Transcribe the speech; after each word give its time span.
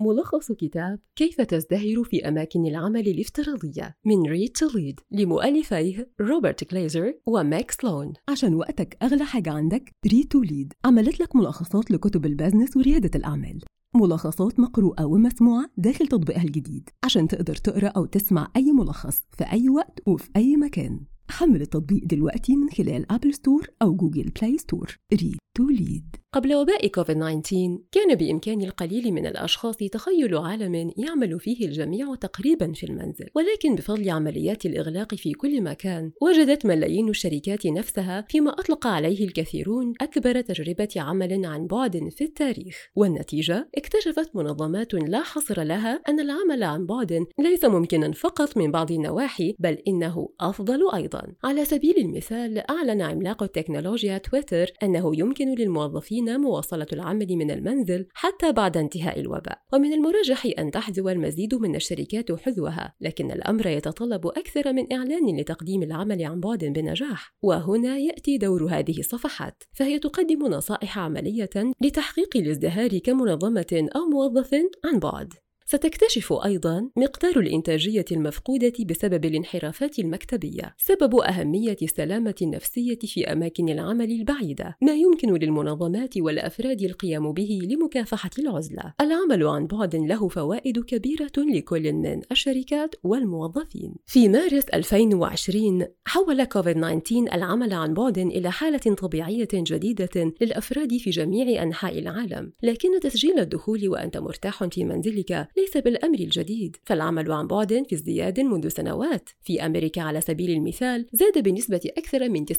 ملخص 0.00 0.52
كتاب 0.52 0.98
كيف 1.16 1.40
تزدهر 1.40 2.04
في 2.04 2.28
أماكن 2.28 2.66
العمل 2.66 3.08
الافتراضية 3.08 3.96
من 4.04 4.22
Read 4.22 4.48
to 4.48 4.65
Lead 4.65 5.00
لمؤلفيه 5.10 6.10
روبرت 6.20 6.64
كليزر 6.64 7.14
وماكس 7.26 7.84
لون. 7.84 8.12
عشان 8.28 8.54
وقتك 8.54 8.96
أغلى 9.02 9.24
حاجة 9.24 9.50
عندك 9.50 9.90
Read 10.12 10.28
to 10.28 10.43
Lead 10.43 10.72
عملت 10.84 11.20
لك 11.20 11.36
ملخصات 11.36 11.90
لكتب 11.90 12.26
ال 12.26 12.32
business 12.32 12.76
وريادة 12.76 13.10
الأعمال. 13.14 13.60
ملخصات 13.94 14.60
مقروءة 14.60 15.04
ومسموعة 15.04 15.70
داخل 15.76 16.06
تطبيقها 16.06 16.44
الجديد 16.44 16.88
عشان 17.04 17.28
تقدر 17.28 17.54
تقرأ 17.54 17.88
أو 17.88 18.04
تسمع 18.04 18.50
أي 18.56 18.72
ملخص 18.72 19.22
في 19.30 19.44
أي 19.44 19.68
وقت 19.68 20.00
وفي 20.06 20.30
أي 20.36 20.56
مكان. 20.56 21.00
حمل 21.30 21.62
التطبيق 21.62 22.04
دلوقتي 22.04 22.56
من 22.56 22.70
خلال 22.70 23.12
أبل 23.12 23.34
ستور 23.34 23.70
أو 23.82 23.94
جوجل 23.94 24.30
بلاي 24.40 24.58
ستور 24.58 24.98
Read 25.12 25.36
to 25.54 25.68
Lead 25.68 26.16
قبل 26.34 26.54
وباء 26.54 26.86
كوفيد-19 26.86 27.52
كان 27.92 28.14
بإمكان 28.14 28.60
القليل 28.62 29.12
من 29.12 29.26
الأشخاص 29.26 29.76
تخيل 29.76 30.36
عالم 30.36 30.92
يعمل 30.96 31.40
فيه 31.40 31.66
الجميع 31.66 32.14
تقريبا 32.14 32.72
في 32.72 32.86
المنزل. 32.86 33.26
ولكن 33.34 33.74
بفضل 33.74 34.10
عمليات 34.10 34.66
الإغلاق 34.66 35.14
في 35.14 35.32
كل 35.32 35.62
مكان 35.62 36.12
وجدت 36.22 36.66
ملايين 36.66 37.08
الشركات 37.08 37.66
نفسها 37.66 38.26
فيما 38.28 38.50
أطلق 38.50 38.86
عليه 38.86 39.24
الكثيرون 39.24 39.92
أكبر 40.00 40.40
تجربة 40.40 40.88
عمل 40.96 41.46
عن 41.46 41.66
بعد 41.66 42.08
في 42.10 42.24
التاريخ. 42.24 42.76
والنتيجة؟ 42.96 43.68
اكتشفت 43.74 44.36
منظمات 44.36 44.94
لا 44.94 45.22
حصر 45.22 45.62
لها 45.62 46.00
أن 46.08 46.20
العمل 46.20 46.62
عن 46.62 46.86
بعد 46.86 47.26
ليس 47.38 47.64
ممكنا 47.64 48.12
فقط 48.12 48.56
من 48.56 48.70
بعض 48.70 48.92
النواحي 48.92 49.54
بل 49.58 49.78
إنه 49.88 50.28
أفضل 50.40 50.94
أيضا. 50.94 51.19
على 51.44 51.64
سبيل 51.64 51.98
المثال 51.98 52.70
أعلن 52.70 53.02
عملاق 53.02 53.42
التكنولوجيا 53.42 54.18
تويتر 54.18 54.72
أنه 54.82 55.12
يمكن 55.16 55.54
للموظفين 55.54 56.40
مواصلة 56.40 56.86
العمل 56.92 57.36
من 57.36 57.50
المنزل 57.50 58.06
حتى 58.14 58.52
بعد 58.52 58.76
انتهاء 58.76 59.20
الوباء. 59.20 59.58
ومن 59.72 59.92
المرجح 59.92 60.48
أن 60.58 60.70
تحذو 60.70 61.08
المزيد 61.08 61.54
من 61.54 61.76
الشركات 61.76 62.32
حذوها 62.32 62.94
لكن 63.00 63.30
الأمر 63.30 63.66
يتطلب 63.66 64.26
أكثر 64.26 64.72
من 64.72 64.92
إعلان 64.92 65.40
لتقديم 65.40 65.82
العمل 65.82 66.24
عن 66.24 66.40
بعد 66.40 66.64
بنجاح. 66.64 67.34
وهنا 67.42 67.98
يأتي 67.98 68.38
دور 68.38 68.66
هذه 68.70 68.98
الصفحات. 68.98 69.62
فهي 69.72 69.98
تقدم 69.98 70.46
نصائح 70.46 70.98
عملية 70.98 71.50
لتحقيق 71.80 72.36
الازدهار 72.36 72.98
كمنظمة 72.98 73.88
أو 73.96 74.00
موظف 74.06 74.54
عن 74.84 74.98
بعد. 74.98 75.34
ستكتشف 75.72 76.32
أيضا 76.32 76.90
مقدار 76.96 77.40
الإنتاجية 77.40 78.04
المفقودة 78.12 78.72
بسبب 78.80 79.24
الانحرافات 79.24 79.98
المكتبية 79.98 80.74
سبب 80.78 81.16
أهمية 81.16 81.76
السلامة 81.82 82.34
النفسية 82.42 82.98
في 82.98 83.32
أماكن 83.32 83.68
العمل 83.68 84.10
البعيدة. 84.10 84.76
ما 84.82 84.94
يمكن 84.94 85.34
للمنظمات 85.34 86.18
والأفراد 86.18 86.82
القيام 86.82 87.32
به 87.32 87.58
لمكافحة 87.62 88.30
العزلة. 88.38 88.94
العمل 89.00 89.46
عن 89.46 89.66
بعد 89.66 89.96
له 89.96 90.28
فوائد 90.28 90.78
كبيرة 90.84 91.32
لكل 91.38 91.92
من 91.92 92.20
الشركات 92.32 92.94
والموظفين. 93.04 93.94
في 94.06 94.28
مارس 94.28 94.64
2020 94.64 95.86
حول 96.04 96.44
كوفيد-19 96.44 97.34
العمل 97.34 97.72
عن 97.72 97.94
بعد 97.94 98.18
إلى 98.18 98.52
حالة 98.52 98.94
طبيعية 98.94 99.48
جديدة 99.54 100.32
للأفراد 100.40 100.96
في 100.96 101.10
جميع 101.10 101.62
أنحاء 101.62 101.98
العالم. 101.98 102.52
لكن 102.62 103.00
تسجيل 103.00 103.38
الدخول 103.38 103.88
وأنت 103.88 104.16
مرتاح 104.16 104.64
في 104.64 104.84
منزلك 104.84 105.48
ليس 105.60 105.76
بالأمر 105.76 106.18
الجديد 106.18 106.76
فالعمل 106.84 107.32
عن 107.32 107.46
بعد 107.46 107.84
في 107.88 107.94
ازدياد 107.94 108.40
منذ 108.40 108.68
سنوات. 108.68 109.28
في 109.42 109.66
أمريكا 109.66 110.02
على 110.02 110.20
سبيل 110.20 110.50
المثال 110.50 111.06
زاد 111.12 111.38
بنسبة 111.38 111.80
أكثر 111.98 112.28
من 112.28 112.44
90% 112.46 112.52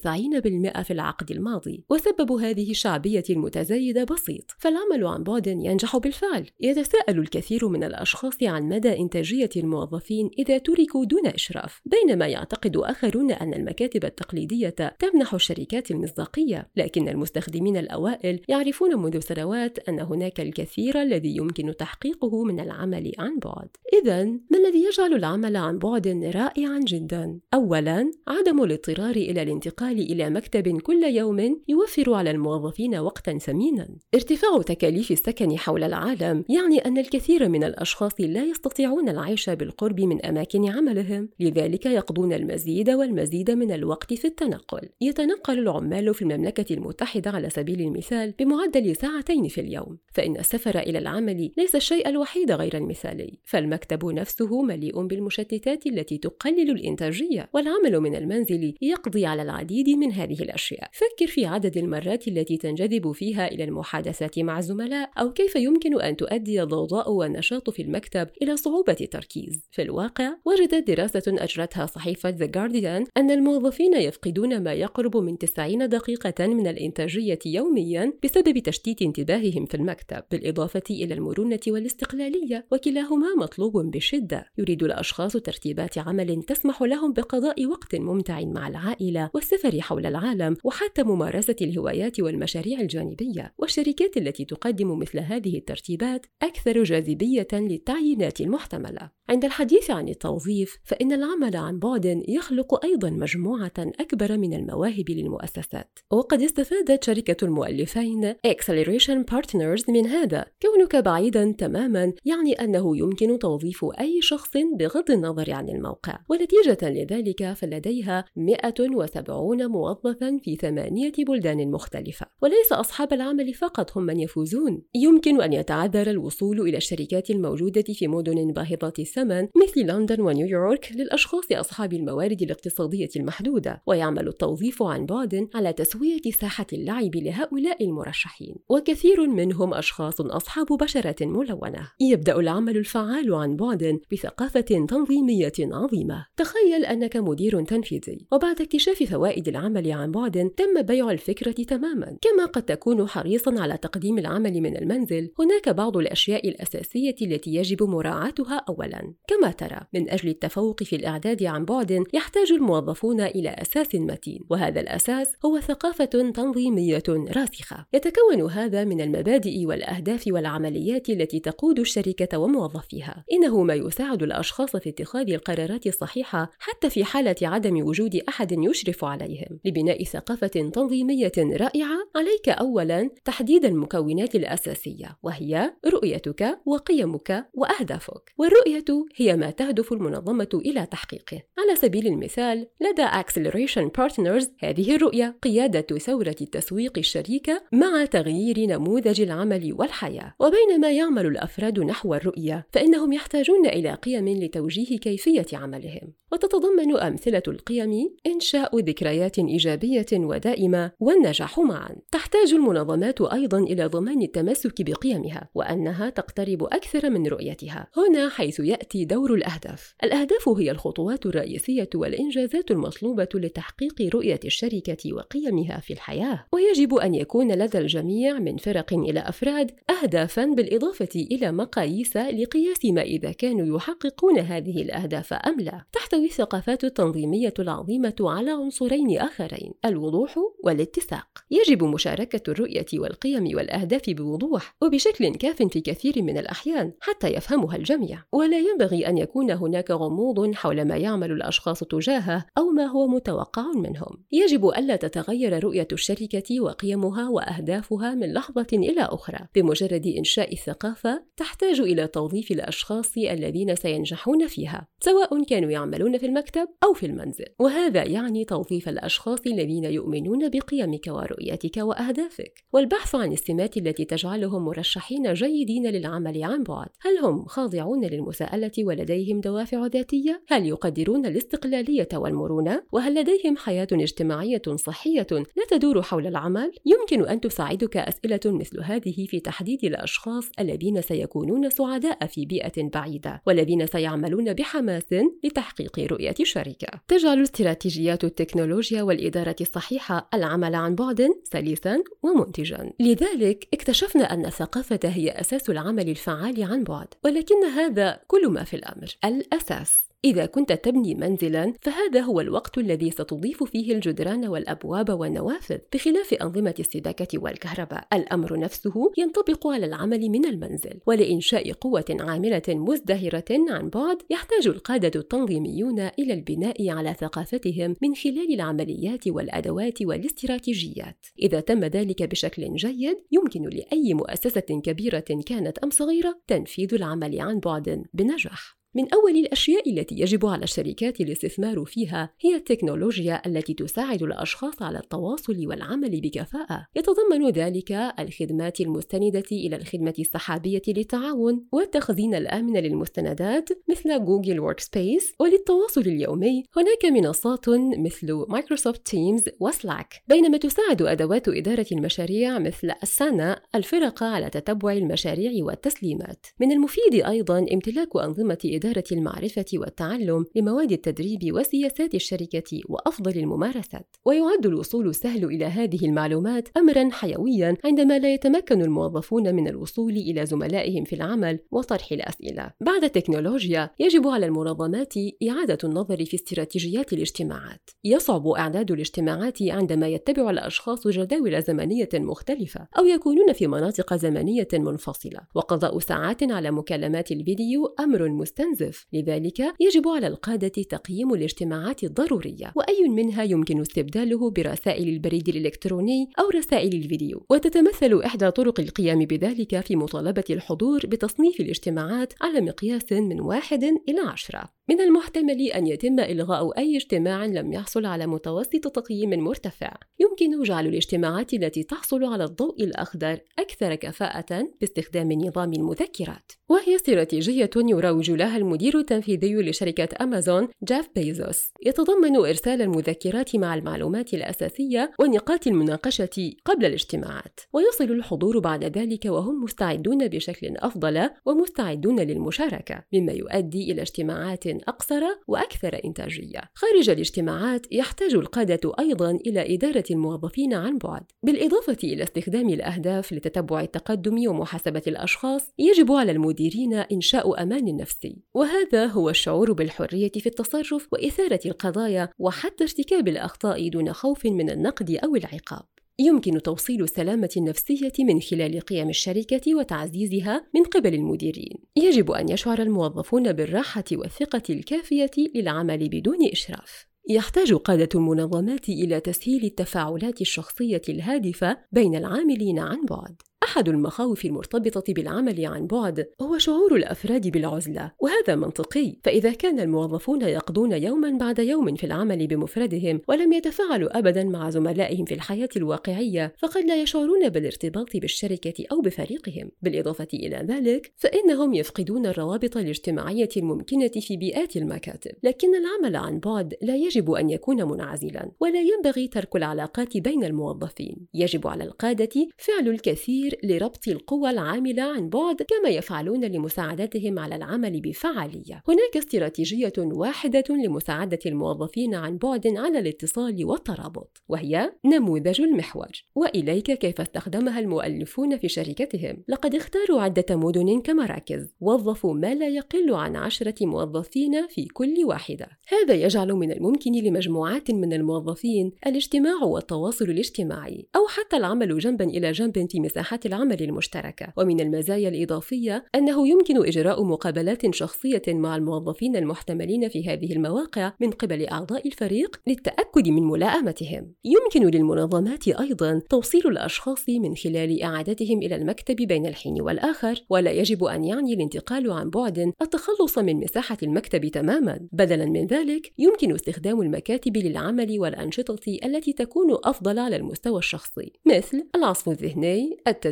في 0.81 0.91
العقد 0.91 1.31
الماضي 1.31 1.83
وسبب 1.89 2.31
هذه 2.31 2.71
الشعبية 2.71 3.23
المتزايدة 3.29 4.03
بسيط. 4.03 4.55
فالعمل 4.59 5.05
عن 5.05 5.23
بعد 5.23 5.47
ينجح 5.47 5.97
بالفعل. 5.97 6.45
يتساءل 6.59 7.19
الكثير 7.19 7.67
من 7.67 7.83
الأشخاص 7.83 8.43
عن 8.43 8.63
مدى 8.63 8.99
إنتاجية 8.99 9.49
الموظفين 9.55 10.29
إذا 10.39 10.57
تركوا 10.57 11.05
دون 11.05 11.27
إشراف 11.27 11.81
بينما 11.85 12.27
يعتقد 12.27 12.77
آخرون 12.77 13.31
أن 13.31 13.53
المكاتب 13.53 14.05
التقليدية 14.05 14.69
تمنح 14.99 15.33
الشركات 15.33 15.91
المصداقية. 15.91 16.67
لكن 16.75 17.09
المستخدمين 17.09 17.77
الأوائل 17.77 18.41
يعرفون 18.47 18.95
منذ 18.95 19.19
سنوات 19.19 19.89
أن 19.89 19.99
هناك 19.99 20.39
الكثير 20.39 21.01
الذي 21.01 21.35
يمكن 21.35 21.75
تحقيقه 21.77 22.43
من 22.43 22.59
العمل. 22.59 22.90
العمل 22.93 23.11
عن 23.19 23.39
بعد. 23.39 23.69
إذا 24.03 24.25
ما 24.25 24.57
الذي 24.57 24.83
يجعل 24.83 25.13
العمل 25.13 25.55
عن 25.55 25.77
بعد 25.77 26.07
رائعا 26.07 26.79
جدا؟ 26.79 27.39
أولا 27.53 28.11
عدم 28.27 28.63
الاضطرار 28.63 29.15
إلى 29.15 29.41
الانتقال 29.41 29.99
إلى 29.99 30.29
مكتب 30.29 30.81
كل 30.81 31.03
يوم 31.03 31.61
يوفر 31.67 32.13
على 32.13 32.31
الموظفين 32.31 32.95
وقتا 32.95 33.37
ثمينا. 33.37 33.87
ارتفاع 34.15 34.61
تكاليف 34.61 35.11
السكن 35.11 35.57
حول 35.57 35.83
العالم 35.83 36.45
يعني 36.49 36.77
أن 36.77 36.97
الكثير 36.97 37.49
من 37.49 37.63
الأشخاص 37.63 38.11
لا 38.19 38.43
يستطيعون 38.43 39.09
العيش 39.09 39.49
بالقرب 39.49 40.01
من 40.01 40.25
أماكن 40.25 40.69
عملهم 40.69 41.29
لذلك 41.39 41.85
يقضون 41.85 42.33
المزيد 42.33 42.89
والمزيد 42.89 43.51
من 43.51 43.71
الوقت 43.71 44.13
في 44.13 44.25
التنقل. 44.25 44.89
يتنقل 45.01 45.59
العمال 45.59 46.13
في 46.13 46.21
المملكة 46.21 46.73
المتحدة 46.73 47.31
على 47.31 47.49
سبيل 47.49 47.81
المثال 47.81 48.33
بمعدل 48.39 48.95
ساعتين 48.95 49.47
في 49.47 49.61
اليوم. 49.61 49.97
فإن 50.13 50.37
السفر 50.37 50.79
إلى 50.79 50.97
العمل 50.97 51.51
ليس 51.57 51.75
الشيء 51.75 52.09
الوحيد 52.09 52.51
غير 52.51 52.77
المثالي 52.81 53.39
فالمكتب 53.43 54.05
نفسه 54.05 54.61
مليء 54.61 55.01
بالمشتتات 55.01 55.87
التي 55.87 56.17
تقلل 56.17 56.69
الإنتاجية 56.71 57.49
والعمل 57.53 57.99
من 57.99 58.15
المنزل 58.15 58.73
يقضي 58.81 59.25
على 59.25 59.41
العديد 59.41 59.89
من 59.89 60.11
هذه 60.11 60.43
الأشياء. 60.43 60.89
فكر 60.93 61.27
في 61.27 61.45
عدد 61.45 61.77
المرات 61.77 62.27
التي 62.27 62.57
تنجذب 62.57 63.11
فيها 63.11 63.47
إلى 63.47 63.63
المحادثات 63.63 64.39
مع 64.39 64.59
الزملاء 64.59 65.11
أو 65.17 65.33
كيف 65.33 65.55
يمكن 65.55 66.01
أن 66.01 66.15
تؤدي 66.15 66.61
الضوضاء 66.63 67.11
والنشاط 67.11 67.69
في 67.69 67.81
المكتب 67.81 68.27
إلى 68.41 68.57
صعوبة 68.57 68.97
التركيز. 69.01 69.67
في 69.71 69.81
الواقع 69.81 70.33
وجدت 70.45 70.87
دراسة 70.87 71.23
أجرتها 71.27 71.85
صحيفة 71.85 72.31
The 72.31 72.49
Guardian 72.49 73.07
أن 73.17 73.31
الموظفين 73.31 73.93
يفقدون 73.93 74.63
ما 74.63 74.73
يقرب 74.73 75.17
من 75.17 75.37
90 75.37 75.89
دقيقة 75.89 76.47
من 76.47 76.67
الإنتاجية 76.67 77.39
يوميا 77.45 78.13
بسبب 78.23 78.57
تشتيت 78.57 79.01
انتباههم 79.01 79.65
في 79.65 79.75
المكتب 79.75 80.23
بالإضافة 80.31 80.83
إلى 80.89 81.13
المرونة 81.13 81.59
والاستقلالية. 81.67 82.60
وكلاهما 82.71 83.27
مطلوب 83.37 83.77
بشدة. 83.77 84.45
يريد 84.57 84.83
الأشخاص 84.83 85.33
ترتيبات 85.33 85.97
عمل 85.97 86.43
تسمح 86.43 86.81
لهم 86.81 87.13
بقضاء 87.13 87.65
وقت 87.65 87.95
ممتع 87.95 88.41
مع 88.41 88.67
العائلة 88.67 89.29
والسفر 89.33 89.81
حول 89.81 90.05
العالم 90.05 90.57
وحتى 90.63 91.03
ممارسة 91.03 91.55
الهوايات 91.61 92.19
والمشاريع 92.19 92.79
الجانبية. 92.79 93.53
والشركات 93.57 94.17
التي 94.17 94.45
تقدم 94.45 94.99
مثل 94.99 95.19
هذه 95.19 95.57
الترتيبات 95.57 96.25
أكثر 96.41 96.83
جاذبية 96.83 97.47
للتعيينات 97.53 98.41
المحتملة. 98.41 99.09
عند 99.29 99.45
الحديث 99.45 99.91
عن 99.91 100.09
التوظيف 100.09 100.77
فإن 100.83 101.11
العمل 101.11 101.55
عن 101.55 101.79
بعد 101.79 102.23
يخلق 102.27 102.85
أيضا 102.85 103.09
مجموعة 103.09 103.73
أكبر 103.79 104.37
من 104.37 104.53
المواهب 104.53 105.09
للمؤسسات. 105.09 105.99
وقد 106.11 106.41
استفادت 106.41 107.03
شركة 107.03 107.45
المؤلفين 107.45 108.33
Acceleration 108.33 109.23
Partners 109.31 109.89
من 109.89 110.07
هذا. 110.07 110.45
كونك 110.61 110.95
بعيدا 110.95 111.51
تماما 111.51 112.13
يعني 112.25 112.50
أنه 112.53 112.97
يمكن 112.97 113.39
توظيف 113.39 113.85
أي 113.99 114.21
شخص 114.21 114.51
بغض 114.79 115.11
النظر 115.11 115.51
عن 115.51 115.69
الموقع 115.69 116.19
ونتيجة 116.29 116.89
لذلك 116.89 117.53
فلديها 117.53 118.25
170 118.35 119.65
موظفا 119.67 120.39
في 120.43 120.55
ثمانية 120.55 121.11
بلدان 121.27 121.71
مختلفة. 121.71 122.25
وليس 122.41 122.71
أصحاب 122.71 123.13
العمل 123.13 123.53
فقط 123.53 123.97
هم 123.97 124.03
من 124.03 124.19
يفوزون. 124.19 124.81
يمكن 124.95 125.41
أن 125.41 125.53
يتعذر 125.53 126.09
الوصول 126.09 126.61
إلى 126.61 126.77
الشركات 126.77 127.29
الموجودة 127.29 127.81
في 127.93 128.07
مدن 128.07 128.53
باهظة 128.53 128.93
الثمن 128.99 129.47
مثل 129.55 129.81
لندن 129.81 130.21
ونيويورك 130.21 130.91
للأشخاص 130.95 131.51
أصحاب 131.51 131.93
الموارد 131.93 132.41
الاقتصادية 132.41 133.09
المحدودة 133.15 133.81
ويعمل 133.87 134.27
التوظيف 134.27 134.83
عن 134.83 135.05
بعد 135.05 135.47
على 135.55 135.73
تسوية 135.73 136.21
ساحة 136.39 136.67
اللعب 136.73 137.15
لهؤلاء 137.15 137.85
المرشحين. 137.85 138.55
وكثير 138.69 139.27
منهم 139.27 139.73
أشخاص 139.73 140.21
أصحاب 140.21 140.67
بشرة 140.67 141.25
ملونة. 141.25 141.91
يبدأ 141.99 142.40
العمل 142.41 142.77
الفعال 142.77 143.33
عن 143.33 143.55
بعد 143.55 143.99
بثقافة 144.11 144.61
تنظيمية 144.61 145.53
عظيمة. 145.59 146.25
تخيل 146.37 146.85
أنك 146.85 147.17
مدير 147.17 147.63
تنفيذي 147.63 148.27
وبعد 148.31 148.61
اكتشاف 148.61 149.03
فوائد 149.03 149.47
العمل 149.47 149.91
عن 149.91 150.11
بعد 150.11 150.51
تم 150.57 150.81
بيع 150.81 151.11
الفكرة 151.11 151.51
تماما. 151.51 152.17
كما 152.21 152.45
قد 152.45 152.63
تكون 152.63 153.07
حريصا 153.07 153.59
على 153.59 153.77
تقديم 153.77 154.17
العمل 154.17 154.61
من 154.61 154.77
المنزل 154.77 155.31
هناك 155.39 155.69
بعض 155.69 155.97
الأشياء 155.97 156.49
الأساسية 156.49 157.15
التي 157.21 157.55
يجب 157.55 157.83
مراعاتها 157.83 158.65
أولا. 158.69 159.13
كما 159.27 159.51
ترى 159.51 159.79
من 159.93 160.09
أجل 160.09 160.29
التفوق 160.29 160.83
في 160.83 160.95
الإعداد 160.95 161.43
عن 161.43 161.65
بعد 161.65 162.03
يحتاج 162.13 162.51
الموظفون 162.51 163.21
إلى 163.21 163.49
أساس 163.49 163.95
متين. 163.95 164.39
وهذا 164.49 164.81
الأساس 164.81 165.33
هو 165.45 165.59
ثقافة 165.59 166.31
تنظيمية 166.35 167.03
راسخة. 167.09 167.85
يتكون 167.93 168.51
هذا 168.51 168.83
من 168.83 169.01
المبادئ 169.01 169.65
والأهداف 169.65 170.23
والعمليات 170.27 171.09
التي 171.09 171.39
تقود 171.39 171.79
الشركة 171.79 172.30
وموظفيها. 172.33 173.25
إنه 173.31 173.63
ما 173.63 173.73
يساعد 173.73 174.23
الأشخاص 174.23 174.75
في 174.75 174.89
اتخاذ 174.89 175.31
القرارات 175.31 175.87
الصحيحة 175.87 176.51
حتى 176.59 176.89
في 176.89 177.03
حالة 177.03 177.35
عدم 177.41 177.87
وجود 177.87 178.15
أحد 178.29 178.51
يشرف 178.51 179.05
عليهم. 179.05 179.59
لبناء 179.65 180.03
ثقافة 180.03 180.47
تنظيمية 180.47 181.31
رائعة 181.37 181.97
عليك 182.15 182.49
أولا 182.49 183.09
تحديد 183.25 183.65
المكونات 183.65 184.35
الأساسية 184.35 185.17
وهي 185.23 185.73
رؤيتك 185.85 186.59
وقيمك 186.65 187.49
وأهدافك. 187.53 188.33
والرؤية 188.37 189.05
هي 189.15 189.35
ما 189.35 189.51
تهدف 189.51 189.93
المنظمة 189.93 190.49
إلى 190.53 190.85
تحقيقه. 190.85 191.41
على 191.59 191.75
سبيل 191.75 192.07
المثال 192.07 192.67
لدى 192.81 193.07
Acceleration 193.07 193.89
Partners 193.99 194.45
هذه 194.59 194.95
الرؤية 194.95 195.37
قيادة 195.43 195.97
ثورة 195.97 196.35
التسويق 196.41 196.97
الشريكة 196.97 197.63
مع 197.71 198.05
تغيير 198.05 198.59
نموذج 198.59 199.21
العمل 199.21 199.75
والحياة. 199.79 200.33
وبينما 200.39 200.91
يعمل 200.91 201.25
الأفراد 201.25 201.79
نحو 201.79 202.13
الرؤية 202.21 202.67
فإنهم 202.71 203.13
يحتاجون 203.13 203.65
إلى 203.65 203.93
قيم 203.93 204.29
لتوجيه 204.29 204.97
كيفية 204.97 205.45
عملهم. 205.53 206.13
وتتضمن 206.31 206.97
أمثلة 206.97 207.43
القيم 207.47 208.15
إنشاء 208.27 208.79
ذكريات 208.79 209.39
إيجابية 209.39 210.05
ودائمة 210.13 210.91
والنجاح 210.99 211.59
معا. 211.59 211.95
تحتاج 212.11 212.53
المنظمات 212.53 213.21
أيضا 213.21 213.59
إلى 213.59 213.85
ضمان 213.85 214.21
التمسك 214.21 214.81
بقيمها 214.81 215.49
وأنها 215.55 216.09
تقترب 216.09 216.63
أكثر 216.63 217.09
من 217.09 217.27
رؤيتها. 217.27 217.87
هنا 217.97 218.29
حيث 218.29 218.59
يأتي 218.59 219.05
دور 219.05 219.33
الأهداف. 219.33 219.95
الأهداف 220.03 220.49
هي 220.49 220.71
الخطوات 220.71 221.25
الرئيسية 221.25 221.89
والإنجازات 221.95 222.71
المطلوبة 222.71 223.29
لتحقيق 223.35 224.01
رؤية 224.13 224.39
الشركة 224.45 225.13
وقيمها 225.13 225.79
في 225.79 225.93
الحياة. 225.93 226.45
ويجب 226.53 226.95
أن 226.95 227.15
يكون 227.15 227.51
لدى 227.51 227.77
الجميع 227.77 228.39
من 228.39 228.57
فرق 228.57 228.93
إلى 228.93 229.19
أفراد 229.19 229.71
أهدافا 229.89 230.45
بالإضافة 230.45 231.27
إلى 231.31 231.51
مقاييس 231.51 232.10
لقياس 232.17 232.85
ما 232.85 233.01
إذا 233.01 233.31
كانوا 233.31 233.77
يحققون 233.77 234.39
هذه 234.39 234.81
الأهداف 234.81 235.33
أم 235.33 235.59
لا. 235.59 235.85
تحتوي 235.93 236.25
الثقافات 236.25 236.83
التنظيمية 236.83 237.53
العظيمة 237.59 238.15
على 238.19 238.51
عنصرين 238.51 239.17
آخرين 239.19 239.73
الوضوح 239.85 240.39
والاتساق. 240.63 241.27
يجب 241.51 241.83
مشاركة 241.83 242.51
الرؤية 242.51 242.85
والقيم 242.93 243.57
والأهداف 243.57 244.09
بوضوح 244.09 244.75
وبشكل 244.81 245.35
كاف 245.35 245.63
في 245.63 245.81
كثير 245.81 246.21
من 246.21 246.37
الأحيان 246.37 246.93
حتى 246.99 247.27
يفهمها 247.27 247.75
الجميع. 247.75 248.23
ولا 248.31 248.59
ينبغي 248.59 249.07
أن 249.07 249.17
يكون 249.17 249.51
هناك 249.51 249.91
غموض 249.91 250.53
حول 250.53 250.85
ما 250.85 250.97
يعمل 250.97 251.31
الأشخاص 251.31 251.79
تجاهه 251.79 252.45
أو 252.57 252.69
ما 252.69 252.85
هو 252.85 253.07
متوقع 253.07 253.65
منهم. 253.75 254.23
يجب 254.31 254.67
ألا 254.67 254.95
تتغير 254.95 255.63
رؤية 255.63 255.87
الشركة 255.91 256.61
وقيمها 256.61 257.29
وأهدافها 257.29 258.15
من 258.15 258.33
لحظة 258.33 258.67
إلى 258.73 259.01
أخرى. 259.01 259.39
بمجرد 259.55 260.07
إنشاء 260.17 260.53
الثقافة 260.53 261.23
تحتاج 261.37 261.79
إلى 261.79 262.00
توظيف 262.05 262.51
الأشخاص 262.51 263.17
الذين 263.17 263.75
سينجحون 263.75 264.47
فيها 264.47 264.87
سواء 264.99 265.43
كانوا 265.43 265.71
يعملون 265.71 266.17
في 266.17 266.25
المكتب 266.25 266.67
أو 266.83 266.93
في 266.93 267.05
المنزل 267.05 267.45
وهذا 267.59 268.03
يعني 268.03 268.45
توظيف 268.45 268.89
الأشخاص 268.89 269.39
الذين 269.47 269.83
يؤمنون 269.83 270.49
بقيمك 270.49 271.07
ورؤيتك 271.07 271.77
وأهدافك 271.77 272.53
والبحث 272.73 273.15
عن 273.15 273.31
السمات 273.31 273.77
التي 273.77 274.05
تجعلهم 274.05 274.65
مرشحين 274.65 275.33
جيدين 275.33 275.87
للعمل 275.87 276.43
عن 276.43 276.63
بعد 276.63 276.87
هل 277.01 277.17
هم 277.17 277.45
خاضعون 277.45 278.05
للمساءلة 278.05 278.71
ولديهم 278.79 279.41
دوافع 279.41 279.85
ذاتية؟ 279.87 280.43
هل 280.47 280.65
يقدرون 280.65 281.25
الاستقلالية 281.25 282.09
والمرونة؟ 282.13 282.83
وهل 282.91 283.15
لديهم 283.15 283.57
حياة 283.57 283.87
اجتماعية 283.91 284.61
صحية 284.75 285.27
لا 285.31 285.63
تدور 285.69 286.01
حول 286.01 286.27
العمل؟ 286.27 286.71
يمكن 286.85 287.29
أن 287.29 287.41
تساعدك 287.41 287.97
أسئلة 287.97 288.39
مثل 288.45 288.81
هذه 288.83 289.25
في 289.27 289.39
تحديد 289.39 289.85
الأشخاص 289.85 290.49
الذين 290.59 291.01
سيكونون 291.01 291.69
سعداء 291.69 291.90
في 292.27 292.45
بيئة 292.45 292.89
بعيدة 292.89 293.41
والذين 293.45 293.85
سيعملون 293.85 294.53
بحماس 294.53 295.15
لتحقيق 295.43 295.99
رؤية 295.99 296.35
شركة. 296.43 296.87
تجعل 297.07 297.41
استراتيجيات 297.41 298.23
التكنولوجيا 298.23 299.03
والإدارة 299.03 299.55
الصحيحة 299.61 300.29
العمل 300.33 300.75
عن 300.75 300.95
بعد 300.95 301.29
سلسا 301.43 302.03
ومنتجا. 302.23 302.93
لذلك 302.99 303.67
اكتشفنا 303.73 304.33
أن 304.33 304.45
الثقافة 304.45 304.99
هي 305.03 305.29
أساس 305.29 305.69
العمل 305.69 306.09
الفعال 306.09 306.63
عن 306.63 306.83
بعد، 306.83 307.07
ولكن 307.23 307.63
هذا 307.63 308.19
كل 308.27 308.47
ما 308.47 308.63
في 308.63 308.75
الأمر، 308.75 309.17
الأساس. 309.25 310.10
إذا 310.25 310.45
كنت 310.45 310.73
تبني 310.73 311.15
منزلا 311.15 311.73
فهذا 311.81 312.21
هو 312.21 312.41
الوقت 312.41 312.77
الذي 312.77 313.11
ستضيف 313.11 313.63
فيه 313.63 313.93
الجدران 313.93 314.47
والأبواب 314.47 315.09
والنوافذ 315.19 315.77
بخلاف 315.93 316.33
أنظمة 316.33 316.75
السباكة 316.79 317.39
والكهرباء. 317.39 318.07
الأمر 318.13 318.59
نفسه 318.59 319.11
ينطبق 319.17 319.67
على 319.67 319.85
العمل 319.85 320.29
من 320.29 320.45
المنزل 320.45 320.99
ولإنشاء 321.05 321.71
قوة 321.71 322.05
عاملة 322.09 322.61
مزدهرة 322.69 323.45
عن 323.69 323.89
بعد 323.89 324.17
يحتاج 324.29 324.67
القادة 324.67 325.19
التنظيميون 325.19 325.99
إلى 325.99 326.33
البناء 326.33 326.89
على 326.89 327.13
ثقافتهم 327.13 327.95
من 328.01 328.15
خلال 328.15 328.53
العمليات 328.53 329.27
والأدوات 329.27 330.01
والاستراتيجيات. 330.01 331.25
إذا 331.41 331.59
تم 331.59 331.79
ذلك 331.79 332.23
بشكل 332.23 332.75
جيد 332.75 333.17
يمكن 333.31 333.61
لأي 333.61 334.13
مؤسسة 334.13 334.81
كبيرة 334.83 335.25
كانت 335.45 335.77
أم 335.77 335.89
صغيرة 335.89 336.41
تنفيذ 336.47 336.93
العمل 336.93 337.41
عن 337.41 337.59
بعد 337.59 338.03
بنجاح. 338.13 338.80
من 338.95 339.13
أول 339.13 339.31
الأشياء 339.31 339.89
التي 339.89 340.15
يجب 340.15 340.45
على 340.45 340.63
الشركات 340.63 341.21
الاستثمار 341.21 341.85
فيها 341.85 342.33
هي 342.41 342.55
التكنولوجيا 342.55 343.41
التي 343.45 343.73
تساعد 343.73 344.23
الأشخاص 344.23 344.81
على 344.81 344.99
التواصل 344.99 345.67
والعمل 345.67 346.21
بكفاءة، 346.21 346.87
يتضمن 346.95 347.49
ذلك 347.49 347.91
الخدمات 348.19 348.81
المستندة 348.81 349.43
إلى 349.51 349.75
الخدمة 349.75 350.13
السحابية 350.19 350.81
للتعاون 350.87 351.65
والتخزين 351.71 352.35
الآمن 352.35 352.77
للمستندات 352.77 353.69
مثل 353.89 354.25
Google 354.25 354.59
Workspace، 354.59 355.33
وللتواصل 355.39 356.01
اليومي 356.01 356.63
هناك 356.77 357.05
منصات 357.05 357.69
مثل 357.97 358.45
Microsoft 358.49 359.07
Teams 359.07 359.43
و 359.59 359.67
Slack، 359.67 360.13
بينما 360.27 360.57
تساعد 360.57 361.01
أدوات 361.01 361.47
إدارة 361.47 361.87
المشاريع 361.91 362.59
مثل 362.59 362.91
Asana 363.03 363.61
الفرق 363.75 364.23
على 364.23 364.49
تتبع 364.49 364.93
المشاريع 364.93 365.65
والتسليمات. 365.65 366.45
من 366.59 366.71
المفيد 366.71 367.25
أيضا 367.25 367.59
امتلاك 367.73 368.15
أنظمة 368.15 368.57
إدارة 368.81 369.03
المعرفة 369.11 369.65
والتعلم 369.73 370.45
لمواد 370.55 370.91
التدريب 370.91 371.39
وسياسات 371.53 372.15
الشركة 372.15 372.81
وأفضل 372.89 373.37
الممارسات. 373.37 374.15
ويعد 374.25 374.65
الوصول 374.65 375.09
السهل 375.09 375.45
إلى 375.45 375.65
هذه 375.65 376.05
المعلومات 376.05 376.69
أمرا 376.77 377.09
حيويا 377.11 377.77
عندما 377.85 378.19
لا 378.19 378.33
يتمكن 378.33 378.81
الموظفون 378.81 379.55
من 379.55 379.67
الوصول 379.67 380.11
إلى 380.11 380.45
زملائهم 380.45 381.03
في 381.03 381.15
العمل 381.15 381.59
وطرح 381.71 382.11
الأسئلة. 382.11 382.71
بعد 382.81 383.03
التكنولوجيا 383.03 383.89
يجب 383.99 384.27
على 384.27 384.45
المنظمات 384.45 385.13
إعادة 385.49 385.77
النظر 385.83 386.25
في 386.25 386.33
استراتيجيات 386.35 387.13
الاجتماعات. 387.13 387.89
يصعب 388.03 388.47
إعداد 388.47 388.91
الاجتماعات 388.91 389.61
عندما 389.61 390.07
يتبع 390.07 390.49
الأشخاص 390.49 391.07
جداول 391.07 391.63
زمنية 391.63 392.09
مختلفة 392.13 392.87
أو 392.97 393.05
يكونون 393.05 393.53
في 393.53 393.67
مناطق 393.67 394.13
زمنية 394.15 394.67
منفصلة. 394.73 395.39
وقضاء 395.55 395.99
ساعات 395.99 396.51
على 396.51 396.71
مكالمات 396.71 397.31
الفيديو 397.31 397.95
أمر 397.99 398.29
مستنزف 398.29 398.70
ينزف. 398.71 399.07
لذلك 399.13 399.59
يجب 399.79 400.07
على 400.07 400.27
القادة 400.27 400.67
تقييم 400.67 401.33
الاجتماعات 401.33 402.03
الضرورية. 402.03 402.71
وأي 402.75 403.09
منها 403.09 403.43
يمكن 403.43 403.81
استبداله 403.81 404.51
برسائل 404.51 405.09
البريد 405.09 405.49
الإلكتروني 405.49 406.29
أو 406.39 406.49
رسائل 406.49 406.95
الفيديو. 406.95 407.45
وتتمثل 407.49 408.21
إحدى 408.25 408.51
طرق 408.51 408.79
القيام 408.79 409.25
بذلك 409.25 409.79
في 409.79 409.95
مطالبة 409.95 410.43
الحضور 410.49 411.05
بتصنيف 411.05 411.59
الاجتماعات 411.59 412.33
على 412.41 412.61
مقياس 412.61 413.11
من 413.11 413.41
واحد 413.41 413.83
إلى 413.83 414.19
عشرة. 414.27 414.80
من 414.91 415.01
المحتمل 415.01 415.61
أن 415.61 415.87
يتم 415.87 416.19
إلغاء 416.19 416.77
أي 416.77 416.97
اجتماع 416.97 417.45
لم 417.45 417.73
يحصل 417.73 418.05
على 418.05 418.27
متوسط 418.27 418.87
تقييم 418.87 419.29
مرتفع. 419.29 419.93
يمكن 420.19 420.63
جعل 420.63 420.87
الاجتماعات 420.87 421.53
التي 421.53 421.83
تحصل 421.83 422.23
على 422.23 422.43
الضوء 422.43 422.83
الأخضر 422.83 423.39
أكثر 423.59 423.95
كفاءة 423.95 424.67
باستخدام 424.81 425.31
نظام 425.31 425.73
المذكرات، 425.73 426.51
وهي 426.69 426.95
استراتيجية 426.95 427.69
يروج 427.75 428.31
لها 428.31 428.57
المدير 428.57 428.99
التنفيذي 428.99 429.53
لشركة 429.53 430.23
أمازون 430.23 430.67
جيف 430.83 431.09
بيزوس. 431.15 431.71
يتضمن 431.85 432.35
إرسال 432.35 432.81
المذكرات 432.81 433.55
مع 433.55 433.75
المعلومات 433.75 434.33
الأساسية 434.33 435.11
ونقاط 435.19 435.67
المناقشة 435.67 436.53
قبل 436.65 436.85
الاجتماعات، 436.85 437.59
ويصل 437.73 438.11
الحضور 438.11 438.59
بعد 438.59 438.97
ذلك 438.97 439.25
وهم 439.25 439.63
مستعدون 439.63 440.27
بشكل 440.27 440.77
أفضل 440.77 441.29
ومستعدون 441.45 442.19
للمشاركة، 442.19 443.03
مما 443.13 443.31
يؤدي 443.31 443.91
إلى 443.91 444.01
اجتماعات 444.01 444.67
أقصر 444.87 445.21
وأكثر 445.47 446.01
إنتاجية. 446.05 446.61
خارج 446.73 447.09
الاجتماعات 447.09 447.85
يحتاج 447.91 448.33
القادة 448.33 448.91
أيضا 448.99 449.31
إلى 449.31 449.75
إدارة 449.75 450.03
الموظفين 450.11 450.73
عن 450.73 450.97
بعد، 450.97 451.23
بالإضافة 451.43 451.97
إلى 452.03 452.23
استخدام 452.23 452.69
الأهداف 452.69 453.33
لتتبع 453.33 453.81
التقدم 453.81 454.47
ومحاسبة 454.47 455.03
الأشخاص، 455.07 455.61
يجب 455.79 456.11
على 456.11 456.31
المديرين 456.31 456.93
إنشاء 456.93 457.63
أمان 457.63 457.95
نفسي، 457.95 458.37
وهذا 458.53 459.05
هو 459.05 459.29
الشعور 459.29 459.73
بالحرية 459.73 460.31
في 460.31 460.47
التصرف 460.47 461.07
وإثارة 461.11 461.59
القضايا 461.65 462.29
وحتى 462.39 462.83
ارتكاب 462.83 463.27
الأخطاء 463.27 463.89
دون 463.89 464.13
خوف 464.13 464.45
من 464.45 464.69
النقد 464.69 465.11
أو 465.23 465.35
العقاب. 465.35 465.85
يمكن 466.21 466.61
توصيل 466.61 467.03
السلامة 467.03 467.49
النفسية 467.57 468.13
من 468.19 468.41
خلال 468.41 468.79
قيم 468.79 469.09
الشركة 469.09 469.75
وتعزيزها 469.75 470.65
من 470.75 470.83
قبل 470.83 471.13
المديرين. 471.13 471.77
يجب 471.95 472.31
أن 472.31 472.49
يشعر 472.49 472.81
الموظفون 472.81 473.53
بالراحة 473.53 474.03
والثقة 474.11 474.63
الكافية 474.69 475.31
للعمل 475.55 476.09
بدون 476.09 476.37
إشراف. 476.51 477.05
يحتاج 477.29 477.73
قادة 477.73 478.09
المنظمات 478.15 478.89
إلى 478.89 479.19
تسهيل 479.19 479.63
التفاعلات 479.63 480.41
الشخصية 480.41 481.01
الهادفة 481.09 481.77
بين 481.91 482.15
العاملين 482.15 482.79
عن 482.79 483.05
بعد. 483.05 483.35
أحد 483.63 483.89
المخاوف 483.89 484.45
المرتبطة 484.45 485.13
بالعمل 485.13 485.65
عن 485.65 485.87
بعد 485.87 486.27
هو 486.41 486.57
شعور 486.57 486.95
الأفراد 486.95 487.47
بالعزلة، 487.47 488.11
وهذا 488.19 488.55
منطقي، 488.55 489.15
فإذا 489.23 489.51
كان 489.51 489.79
الموظفون 489.79 490.41
يقضون 490.41 490.91
يومًا 490.91 491.29
بعد 491.29 491.59
يوم 491.59 491.95
في 491.95 492.03
العمل 492.03 492.47
بمفردهم 492.47 493.21
ولم 493.27 493.53
يتفاعلوا 493.53 494.17
أبدًا 494.19 494.43
مع 494.43 494.69
زملائهم 494.69 495.25
في 495.25 495.33
الحياة 495.33 495.69
الواقعية، 495.75 496.53
فقد 496.57 496.83
لا 496.83 497.01
يشعرون 497.01 497.49
بالارتباط 497.49 498.17
بالشركة 498.17 498.85
أو 498.91 499.01
بفريقهم، 499.01 499.71
بالإضافة 499.81 500.27
إلى 500.33 500.65
ذلك، 500.67 501.11
فإنهم 501.17 501.73
يفقدون 501.73 502.25
الروابط 502.25 502.77
الاجتماعية 502.77 503.49
الممكنة 503.57 504.07
في 504.07 504.37
بيئات 504.37 504.75
المكاتب، 504.77 505.31
لكن 505.43 505.67
العمل 505.75 506.15
عن 506.15 506.39
بعد 506.39 506.73
لا 506.81 506.95
يجب 506.95 507.31
أن 507.31 507.49
يكون 507.49 507.83
منعزلًا، 507.83 508.51
ولا 508.59 508.81
ينبغي 508.81 509.27
ترك 509.27 509.55
العلاقات 509.55 510.17
بين 510.17 510.43
الموظفين، 510.43 511.17
يجب 511.33 511.67
على 511.67 511.83
القادة 511.83 512.47
فعل 512.57 512.87
الكثير 512.87 513.50
لربط 513.63 514.07
القوى 514.07 514.49
العاملة 514.49 515.03
عن 515.03 515.29
بعد 515.29 515.55
كما 515.61 515.89
يفعلون 515.89 516.45
لمساعدتهم 516.45 517.39
على 517.39 517.55
العمل 517.55 518.01
بفعالية. 518.01 518.83
هناك 518.87 519.17
استراتيجية 519.17 519.93
واحدة 519.97 520.63
لمساعدة 520.69 521.39
الموظفين 521.45 522.15
عن 522.15 522.37
بعد 522.37 522.67
على 522.67 522.99
الاتصال 522.99 523.65
والترابط، 523.65 524.41
وهي 524.49 524.91
نموذج 525.05 525.61
المحور، 525.61 526.11
وإليك 526.35 526.91
كيف 526.91 527.21
استخدمها 527.21 527.79
المؤلفون 527.79 528.57
في 528.57 528.69
شركتهم. 528.69 529.43
لقد 529.47 529.75
اختاروا 529.75 530.21
عدة 530.21 530.55
مدن 530.55 531.01
كمراكز، 531.01 531.67
وظفوا 531.81 532.33
ما 532.33 532.55
لا 532.55 532.67
يقل 532.67 533.13
عن 533.13 533.35
عشرة 533.35 533.85
موظفين 533.85 534.67
في 534.67 534.85
كل 534.85 535.13
واحدة. 535.25 535.67
هذا 535.87 536.13
يجعل 536.13 536.53
من 536.53 536.71
الممكن 536.71 537.11
لمجموعات 537.11 537.91
من 537.91 538.13
الموظفين 538.13 538.91
الاجتماع 539.07 539.63
والتواصل 539.63 540.25
الاجتماعي، 540.25 541.07
أو 541.15 541.27
حتى 541.27 541.57
العمل 541.57 541.99
جنبا 541.99 542.25
إلى 542.25 542.51
جنب 542.51 542.87
في 542.89 542.99
مساحات 542.99 543.40
العمل 543.45 543.83
المشتركة. 543.83 544.53
ومن 544.57 544.79
المزايا 544.79 545.29
الإضافية 545.29 546.05
أنه 546.15 546.47
يمكن 546.47 546.87
إجراء 546.87 547.23
مقابلات 547.23 547.95
شخصية 547.95 548.41
مع 548.47 548.75
الموظفين 548.75 549.35
المحتملين 549.35 550.09
في 550.09 550.29
هذه 550.29 550.53
المواقع 550.53 551.13
من 551.19 551.31
قبل 551.31 551.65
أعضاء 551.65 552.07
الفريق 552.07 552.61
للتأكد 552.67 553.29
من 553.29 553.43
ملائمتهم. 553.43 554.33
يمكن 554.45 554.97
للمنظمات 554.97 555.67
أيضا 555.67 556.21
توصيل 556.29 556.67
الأشخاص 556.67 557.29
من 557.29 557.55
خلال 557.55 558.03
إعادتهم 558.03 558.57
إلى 558.61 558.75
المكتب 558.75 559.15
بين 559.15 559.45
الحين 559.45 559.81
والآخر 559.81 560.43
ولا 560.49 560.71
يجب 560.71 561.03
أن 561.03 561.23
يعني 561.23 561.53
الانتقال 561.53 562.11
عن 562.11 562.29
بعد 562.29 562.73
التخلص 562.81 563.37
من 563.37 563.55
مساحة 563.55 563.97
المكتب 564.03 564.47
تماما. 564.47 564.99
بدلا 565.11 565.45
من 565.45 565.67
ذلك 565.67 566.13
يمكن 566.17 566.53
استخدام 566.53 567.01
المكاتب 567.01 567.57
للعمل 567.57 568.19
والأنشطة 568.19 568.99
التي 569.05 569.33
تكون 569.33 569.77
أفضل 569.83 570.19
على 570.19 570.35
المستوى 570.35 570.79
الشخصي 570.79 571.33
مثل 571.45 571.87
العصف 571.95 572.29
الذهني 572.29 572.97
التدريب 573.07 573.30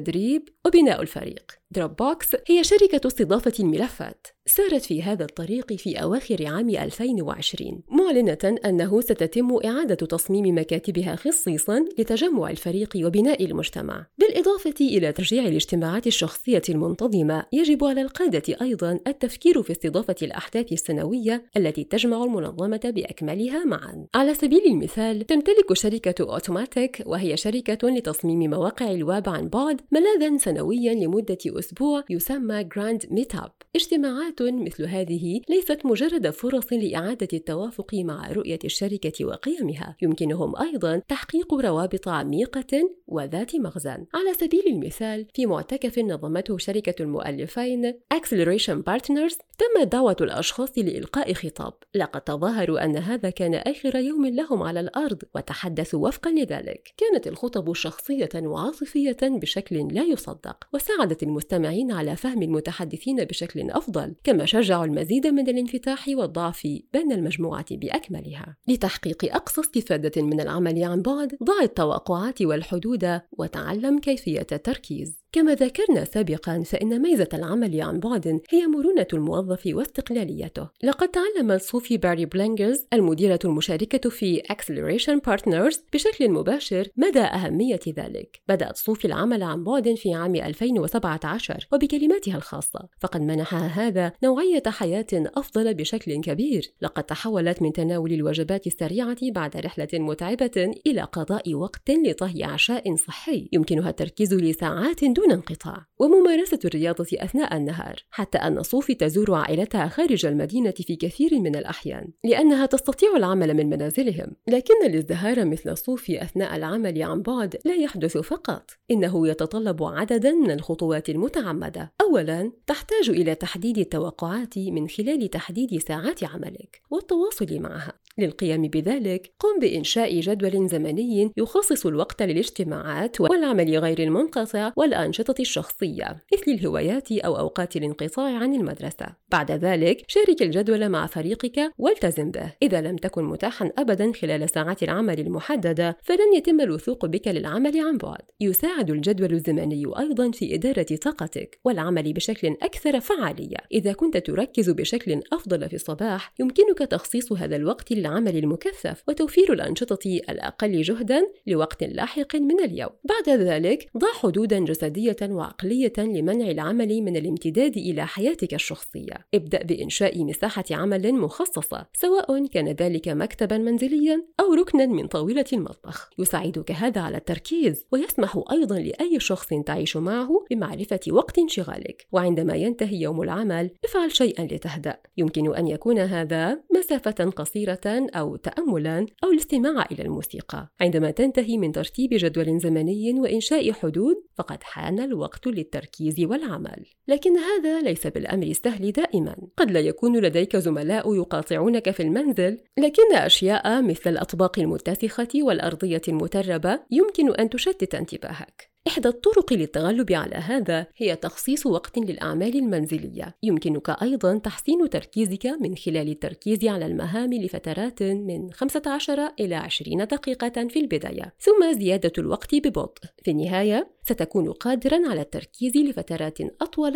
وبناء 0.66 1.02
الفريق. 1.02 1.59
Dropbox 1.72 2.36
هي 2.48 2.64
شركة 2.64 3.08
استضافة 3.08 3.54
الملفات 3.60 4.28
سارت 4.50 4.82
في 4.82 5.04
هذا 5.04 5.26
الطريق 5.26 5.74
في 5.74 6.02
أواخر 6.02 6.48
عام 6.48 6.70
2020 6.70 7.82
معلنة 7.90 8.58
أنه 8.66 9.02
ستتم 9.02 9.58
إعادة 9.66 9.96
تصميم 9.96 10.56
مكاتبها 10.56 11.16
خصيصا 11.16 11.86
لتجمع 12.00 12.50
الفريق 12.50 12.90
وبناء 13.06 13.46
المجتمع. 13.46 14.06
بالإضافة 14.18 14.74
إلى 14.82 15.12
تشجيع 15.12 15.46
الاجتماعات 15.46 16.08
الشخصية 16.08 16.62
المنتظمة 16.70 17.46
يجب 17.54 17.84
على 17.84 18.02
القادة 18.02 18.58
أيضا 18.62 19.00
التفكير 19.08 19.62
في 19.64 19.72
استضافة 19.72 20.16
الأحداث 20.22 20.72
السنوية 20.72 21.46
التي 21.58 21.84
تجمع 21.84 22.24
المنظمة 22.24 22.82
بأكملها 22.96 23.66
معا. 23.66 24.06
على 24.16 24.34
سبيل 24.34 24.66
المثال 24.66 25.26
تمتلك 25.26 25.74
شركة 25.74 26.34
Automattic 26.34 27.04
وهي 27.06 27.38
شركة 27.38 27.90
لتصميم 27.90 28.50
مواقع 28.50 28.92
الويب 28.92 29.30
عن 29.30 29.48
بعد 29.50 29.82
ملاذا 29.92 30.38
سنويا 30.38 30.94
لمدة 30.94 31.38
أسبوع 31.60 32.04
يسمى 32.10 32.64
Grand 32.64 33.06
Meetup 33.12 33.52
اجتماعات 33.76 34.42
مثل 34.42 34.86
هذه 34.86 35.42
ليست 35.50 35.86
مجرد 35.86 36.30
فرص 36.30 36.74
لإعادة 36.74 37.28
التوافق 37.34 37.94
مع 37.94 38.32
رؤية 38.32 38.60
الشركة 38.66 39.26
وقيمها. 39.26 39.96
يمكنهم 40.02 40.56
أيضا 40.56 41.02
تحقيق 41.08 41.54
روابط 41.54 42.08
عميقة 42.08 42.90
وذات 43.08 43.56
مغزى 43.56 43.90
على 43.90 44.34
سبيل 44.40 44.64
المثال 44.68 45.28
في 45.34 45.46
معتكف 45.46 46.00
نظمته 46.00 46.58
شركة 46.58 47.04
المؤلفين 47.04 47.94
Acceleration 48.14 48.84
Partners 48.90 49.38
تم 49.58 49.84
دعوة 49.84 50.18
الأشخاص 50.22 50.78
لإلقاء 50.78 51.34
خطاب. 51.34 51.74
لقد 51.96 52.22
تظاهروا 52.22 52.86
أن 52.86 52.98
هذا 52.98 53.30
كان 53.30 53.54
آخر 53.54 53.96
يوم 53.96 54.26
لهم 54.26 54.64
على 54.64 54.80
الأرض 54.80 55.24
وتحدثوا 55.36 56.08
وفقا 56.08 56.32
لذلك. 56.32 56.94
كانت 56.98 57.28
الخطب 57.28 57.74
شخصية 57.74 58.30
وعاطفية 58.36 59.18
بشكل 59.22 59.88
لا 59.92 60.04
يصدق 60.04 60.68
وساعدت 60.74 61.24
المستمعين 61.24 61.49
على 61.92 62.16
فهم 62.16 62.42
المتحدثين 62.42 63.24
بشكل 63.24 63.72
أفضل 63.72 64.16
كما 64.24 64.46
شجعوا 64.46 64.86
المزيد 64.86 65.28
من 65.28 65.50
الانفتاح 65.50 66.08
والضعف 66.08 66.64
بين 66.94 67.12
المجموعة 67.12 67.66
بأكملها. 67.72 68.58
لتحقيق 68.68 69.36
أقصى 69.36 69.62
استفادة 69.62 70.22
من 70.22 70.42
العمل 70.42 70.84
عن 70.84 71.02
بعد 71.02 71.38
ضع 71.44 71.64
التوقعات 71.64 72.42
والحدود 72.42 73.22
وتعلم 73.32 74.00
كيفية 74.00 74.48
التركيز. 74.52 75.19
كما 75.32 75.56
ذكرنا 75.56 76.06
سابقا 76.06 76.64
فإن 76.64 77.02
ميزة 77.02 77.28
العمل 77.34 77.82
عن 77.82 78.00
بعد 78.00 78.42
هي 78.50 78.68
مرونة 78.68 79.08
الموظف 79.14 79.62
واستقلاليته. 79.66 80.70
لقد 80.84 81.10
تعلم 81.10 81.58
صوفي 81.58 81.98
باري 81.98 82.26
بلانجرز 82.26 82.86
المديرة 82.94 83.40
المشاركة 83.46 84.10
في 84.10 84.42
Acceleration 84.42 85.20
Partners 85.30 85.80
بشكل 85.94 86.30
مباشر 86.30 86.88
مدى 86.98 87.20
أهمية 87.20 87.80
ذلك. 87.88 88.42
بدأت 88.48 88.78
صوفي 88.78 89.06
العمل 89.06 89.44
عن 89.44 89.64
بعد 89.64 89.94
في 89.94 90.14
عام 90.14 90.36
2017 90.36 91.68
وبكلماتها 91.72 92.36
الخاصة. 92.36 92.80
فقد 93.00 93.22
منحها 93.22 93.68
هذا 93.68 94.12
نوعية 94.24 94.64
حياة 94.68 95.08
أفضل 95.14 95.74
بشكل 95.74 96.22
كبير. 96.22 96.74
لقد 96.82 97.04
تحولت 97.04 97.62
من 97.62 97.74
تناول 97.74 98.14
الوجبات 98.14 98.68
السريعة 98.68 99.18
بعد 99.32 99.58
رحلة 99.58 99.88
متعبة 99.94 100.74
إلى 100.88 101.02
قضاء 101.02 101.56
وقت 101.56 101.90
لطهي 101.90 102.44
عشاء 102.44 102.96
صحي. 102.96 103.50
يمكنها 103.52 103.90
التركيز 103.90 104.34
لساعات 104.34 105.04
دون 105.20 105.32
انقطاع 105.32 105.86
وممارسة 106.00 106.60
الرياضة 106.66 107.08
أثناء 107.14 107.58
النهار 107.58 107.96
حتى 108.10 108.38
أن 108.38 108.64
صوفي 108.64 108.94
تزور 108.94 109.34
عائلتها 109.34 109.88
خارج 109.88 110.26
المدينة 110.26 110.72
في 110.72 110.96
كثير 110.96 111.40
من 111.40 111.56
الأحيان 111.56 112.08
لأنها 112.24 112.66
تستطيع 112.66 113.16
العمل 113.16 113.54
من 113.54 113.70
منازلهم. 113.70 114.36
لكن 114.48 114.86
الازدهار 114.86 115.46
مثل 115.46 115.78
صوفي 115.78 116.24
أثناء 116.24 116.56
العمل 116.56 117.04
عن 117.04 117.22
بعد 117.22 117.58
لا 117.66 117.76
يحدث 117.76 118.18
فقط 118.18 118.72
إنه 118.92 119.28
يتطلب 119.28 119.84
عددا 119.84 120.32
من 120.32 120.52
الخطوات 120.52 121.10
المتعمدة. 121.10 121.94
أولا 122.02 122.52
تحتاج 122.68 123.10
إلى 123.10 123.36
تحديد 123.36 123.78
التوقعات 123.78 124.58
من 124.58 124.90
خلال 124.90 125.30
تحديد 125.30 125.82
ساعات 125.82 126.24
عملك 126.24 126.82
والتواصل 126.90 127.60
معها. 127.60 127.94
للقيام 128.18 128.62
بذلك 128.62 129.32
قم 129.40 129.60
بإنشاء 129.60 130.20
جدول 130.20 130.68
زمني 130.68 131.32
يخصص 131.38 131.86
الوقت 131.86 132.24
للاجتماعات 132.24 133.22
والعمل 133.22 133.78
غير 133.78 134.00
المنقطع 134.00 134.72
والأنشطة 134.76 135.36
الشخصية 135.40 136.24
مثل 136.34 136.52
الهوايات 136.52 137.12
أو 137.12 137.40
أوقات 137.40 137.76
الانقطاع 137.76 138.38
عن 138.38 138.54
المدرسة. 138.54 139.06
بعد 139.32 139.52
ذلك 139.52 140.04
شارك 140.08 140.42
الجدول 140.42 140.90
مع 140.90 141.08
فريقك 141.08 141.72
والتزم 141.78 142.32
به. 142.32 142.54
إذا 142.62 142.82
لم 142.82 142.96
تكن 142.96 143.24
متاحا 143.24 143.72
أبدا 143.78 144.12
خلال 144.14 144.50
ساعات 144.50 144.84
العمل 144.84 145.20
المحددة 145.20 145.98
فلن 146.04 146.34
يتم 146.36 146.62
الوثوق 146.62 147.06
بك 147.06 147.28
للعمل 147.28 147.80
عن 147.80 147.98
بعد. 147.98 148.22
يساعد 148.42 148.90
الجدول 148.90 149.34
الزمني 149.34 149.84
أيضا 150.00 150.32
في 150.32 150.56
إدارة 150.56 150.96
طاقتك 151.02 151.60
والعمل 151.66 152.14
بشكل 152.14 152.48
أكثر 152.62 153.00
فعالية. 153.00 153.58
إذا 153.72 153.94
كنت 153.94 154.18
تركز 154.18 154.70
بشكل 154.70 155.22
أفضل 155.34 155.70
في 155.70 155.76
الصباح 155.76 156.34
يمكنك 156.40 156.78
تخصيص 156.78 157.32
هذا 157.34 157.56
الوقت 157.56 157.92
للعمل 158.00 158.38
المكثف 158.38 159.04
وتوفير 159.08 159.54
الأنشطة 159.54 160.20
الأقل 160.30 160.82
جهدا 160.82 161.32
لوقت 161.48 161.84
لاحق 161.84 162.36
من 162.36 162.60
اليوم. 162.60 162.90
بعد 163.04 163.30
ذلك 163.40 163.90
ضع 163.98 164.08
حدودا 164.14 164.60
جسدية 164.60 165.18
وعقلية 165.22 165.94
لمنع 165.98 166.52
العمل 166.52 167.02
من 167.02 167.18
الامتداد 167.18 167.78
إلى 167.78 168.08
حياتك 168.08 168.54
الشخصية. 168.54 169.14
ابدأ 169.34 169.64
بإنشاء 169.64 170.24
مساحة 170.24 170.64
عمل 170.72 171.14
مخصصة 171.14 171.88
سواء 171.94 172.48
كان 172.48 172.68
ذلك 172.68 173.08
مكتبا 173.08 173.58
منزليا 173.58 174.26
أو 174.40 174.54
ركنا 174.54 174.86
من 174.86 175.08
طاولة 175.08 175.46
المطبخ. 175.54 176.10
يساعدك 176.20 176.72
هذا 176.72 177.02
على 177.02 177.18
التركيز 177.18 177.86
ويسمح 177.92 178.40
أيضا 178.52 178.80
لأي 178.80 179.20
شخص 179.20 179.48
تعيش 179.66 179.98
معه 179.98 180.46
بمعرفة 180.52 181.00
وقت 181.10 181.40
انشغالك. 181.40 182.08
وعندما 182.12 182.56
ينتهي 182.56 183.02
يوم 183.02 183.22
العمل 183.22 183.72
افعل 183.86 184.12
شيئا 184.12 184.46
لتهدأ. 184.46 184.98
يمكن 185.18 185.56
أن 185.56 185.68
يكون 185.68 186.00
هذا 186.00 186.60
مسافة 186.76 187.30
قصيرة 187.30 187.80
أو 187.98 188.36
تأملا 188.36 189.06
أو 189.24 189.32
الاستماع 189.32 189.86
إلى 189.92 190.04
الموسيقى. 190.04 190.68
عندما 190.82 191.12
تنتهي 191.12 191.58
من 191.58 191.72
ترتيب 191.72 192.10
جدول 192.14 192.60
زمني 192.60 193.20
وإنشاء 193.20 193.72
حدود 193.72 194.16
فقد 194.36 194.64
حان 194.64 195.00
الوقت 195.00 195.48
للتركيز 195.48 196.20
والعمل. 196.20 196.86
لكن 197.08 197.38
هذا 197.38 197.82
ليس 197.82 198.08
بالأمر 198.08 198.44
السهل 198.44 198.92
دائما. 198.92 199.36
قد 199.58 199.72
لا 199.72 199.80
يكون 199.80 200.22
لديك 200.22 200.56
زملاء 200.56 201.16
يقاطعونك 201.16 201.92
في 201.92 202.04
المنزل 202.04 202.58
لكن 202.78 203.16
أشياء 203.16 203.82
مثل 203.82 204.10
الأطباق 204.10 204.60
المتسخة 204.60 205.28
والأرضية 205.36 206.02
المتربة 206.08 206.80
يمكن 206.92 207.34
أن 207.34 207.50
تشتت 207.50 207.96
انتباهك. 207.96 208.70
إحدى 208.90 209.08
الطرق 209.08 209.54
للتغلب 209.54 210.12
على 210.12 210.36
هذا 210.36 210.88
هي 210.98 211.16
تخصيص 211.16 211.66
وقت 211.66 211.98
للأعمال 211.98 212.56
المنزلية. 212.56 213.36
يمكنك 213.44 213.90
أيضا 213.90 214.38
تحسين 214.38 214.90
تركيزك 214.90 215.46
من 215.46 215.76
خلال 215.76 216.10
التركيز 216.10 216.66
على 216.66 216.86
المهام 216.86 217.34
لفترات 217.34 218.04
من 218.04 218.52
15 218.54 219.32
إلى 219.40 219.56
20 219.56 220.08
دقيقة 220.08 220.68
في 220.68 220.80
البداية، 220.80 221.34
ثم 221.40 221.80
زيادة 221.80 222.12
الوقت 222.18 222.56
ببطء. 222.56 223.02
في 223.24 223.32
النهاية، 223.32 223.92
ستكون 224.04 224.52
قادرا 224.52 225.10
على 225.10 225.22
التركيز 225.22 225.78
لفترات 225.78 226.38
أطول 226.62 226.94